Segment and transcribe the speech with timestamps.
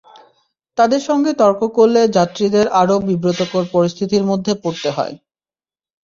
[0.77, 5.15] তাদের সঙ্গে তর্ক করলে যাত্রীদের আরও বিব্রতকর পরিস্থিতির মধ্যে পড়তে হয়।